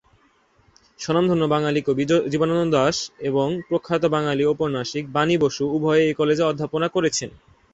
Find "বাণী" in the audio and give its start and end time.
5.15-5.35